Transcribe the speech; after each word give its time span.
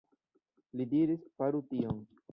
Li 0.81 0.87
diris, 0.95 1.29
faru 1.43 1.65
tion. 1.75 2.01